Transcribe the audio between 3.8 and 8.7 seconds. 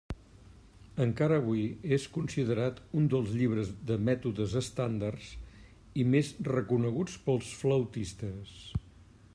de mètodes estàndards i més reconeguts pels flautistes.